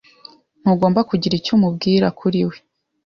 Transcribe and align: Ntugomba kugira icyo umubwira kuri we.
Ntugomba 0.61 0.99
kugira 1.09 1.33
icyo 1.39 1.51
umubwira 1.57 2.07
kuri 2.19 2.41
we. 2.49 2.57